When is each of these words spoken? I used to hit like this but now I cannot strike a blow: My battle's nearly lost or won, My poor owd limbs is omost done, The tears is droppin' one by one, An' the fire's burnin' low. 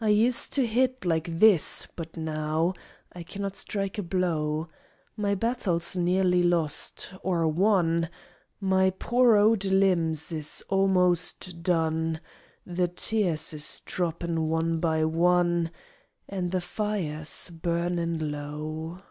I 0.00 0.08
used 0.08 0.54
to 0.54 0.64
hit 0.66 1.04
like 1.04 1.26
this 1.28 1.86
but 1.94 2.16
now 2.16 2.72
I 3.12 3.22
cannot 3.22 3.54
strike 3.54 3.98
a 3.98 4.02
blow: 4.02 4.70
My 5.14 5.34
battle's 5.34 5.94
nearly 5.94 6.42
lost 6.42 7.12
or 7.22 7.46
won, 7.46 8.08
My 8.62 8.88
poor 8.88 9.36
owd 9.36 9.66
limbs 9.66 10.32
is 10.32 10.64
omost 10.70 11.62
done, 11.62 12.22
The 12.64 12.88
tears 12.88 13.52
is 13.52 13.82
droppin' 13.84 14.48
one 14.48 14.80
by 14.80 15.04
one, 15.04 15.70
An' 16.30 16.48
the 16.48 16.62
fire's 16.62 17.50
burnin' 17.50 18.30
low. 18.30 19.02